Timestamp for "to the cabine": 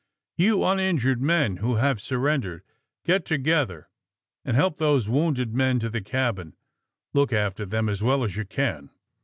5.77-6.55